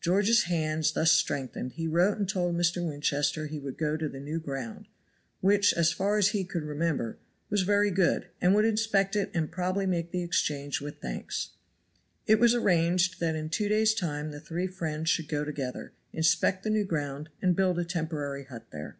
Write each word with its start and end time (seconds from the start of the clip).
George's 0.00 0.44
hands 0.44 0.92
thus 0.92 1.10
strengthened 1.10 1.72
he 1.72 1.88
wrote 1.88 2.18
and 2.18 2.28
told 2.28 2.54
Mr. 2.54 2.86
Winchester 2.86 3.48
he 3.48 3.58
would 3.58 3.76
go 3.76 3.96
to 3.96 4.08
the 4.08 4.20
new 4.20 4.38
ground, 4.38 4.86
which, 5.40 5.74
as 5.74 5.90
far 5.92 6.16
as 6.18 6.28
he 6.28 6.44
could 6.44 6.62
remember, 6.62 7.18
was 7.48 7.62
very 7.62 7.90
good, 7.90 8.28
and 8.40 8.54
would 8.54 8.64
inspect 8.64 9.16
it, 9.16 9.28
and 9.34 9.50
probably 9.50 9.86
make 9.86 10.12
the 10.12 10.22
exchange 10.22 10.80
with 10.80 11.00
thanks. 11.00 11.48
It 12.28 12.38
was 12.38 12.54
arranged 12.54 13.18
that 13.18 13.34
in 13.34 13.48
two 13.48 13.68
days' 13.68 13.92
time 13.92 14.30
the 14.30 14.38
three 14.38 14.68
friends 14.68 15.10
should 15.10 15.26
go 15.26 15.44
together, 15.44 15.94
inspect 16.12 16.62
the 16.62 16.70
new 16.70 16.84
ground 16.84 17.28
and 17.42 17.56
build 17.56 17.80
a 17.80 17.84
temporary 17.84 18.44
hut 18.44 18.66
there. 18.70 18.98